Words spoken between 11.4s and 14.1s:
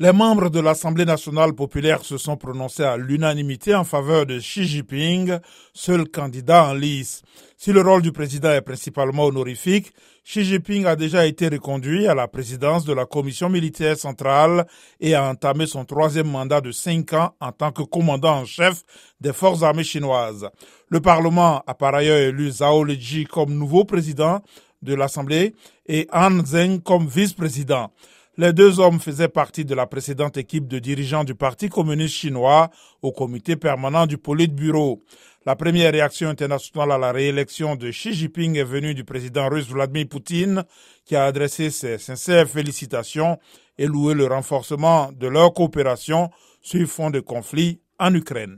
reconduit à la présidence de la commission militaire